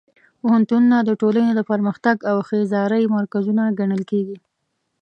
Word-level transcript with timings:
پوهنتونونه 0.39 0.97
د 1.01 1.09
ټولنې 1.21 1.51
د 1.55 1.61
پرمختګ 1.71 2.17
او 2.31 2.35
ښېرازۍ 2.47 3.03
مرکزونه 3.17 3.63
ګڼل 3.79 4.01
کېږي. 4.11 4.37